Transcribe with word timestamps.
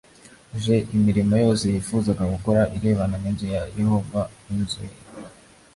J 0.63 0.65
imirimo 0.95 1.33
yose 1.43 1.63
yifuzaga 1.73 2.23
gukora 2.33 2.61
irebana 2.75 3.15
n 3.19 3.25
inzu 3.29 3.45
ya 3.53 3.63
yehova 3.77 4.21
n 4.47 4.49
inzu 4.59 4.81
ye 4.89 4.95